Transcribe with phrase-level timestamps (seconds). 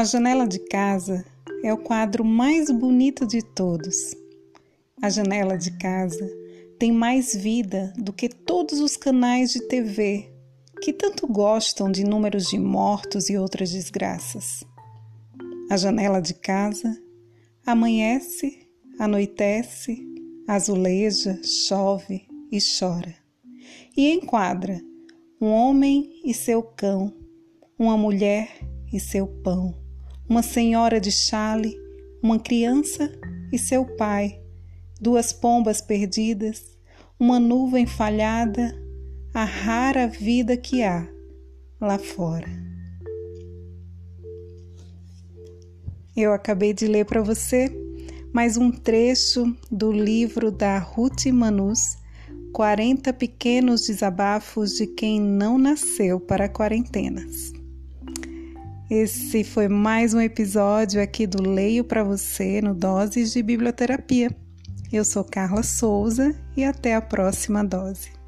[0.00, 1.22] A janela de casa
[1.62, 4.16] é o quadro mais bonito de todos.
[5.02, 6.26] A janela de casa
[6.78, 10.32] tem mais vida do que todos os canais de TV
[10.80, 14.64] que tanto gostam de números de mortos e outras desgraças.
[15.70, 16.98] A janela de casa
[17.66, 20.02] amanhece, anoitece,
[20.48, 23.14] azuleja, chove e chora.
[23.94, 24.80] E enquadra
[25.38, 27.12] um homem e seu cão,
[27.78, 28.48] uma mulher
[28.90, 29.79] e seu pão,
[30.30, 31.76] uma senhora de chale,
[32.22, 33.10] uma criança
[33.52, 34.40] e seu pai,
[35.00, 36.78] duas pombas perdidas,
[37.18, 38.72] uma nuvem falhada,
[39.34, 41.04] a rara vida que há
[41.80, 42.46] lá fora.
[46.16, 47.68] Eu acabei de ler para você
[48.32, 51.98] mais um trecho do livro da Ruth Manus,
[52.52, 57.59] 40 pequenos desabafos de quem não nasceu para quarentenas.
[58.90, 64.36] Esse foi mais um episódio aqui do Leio para você no Doses de Biblioterapia.
[64.92, 68.19] Eu sou Carla Souza e até a próxima dose.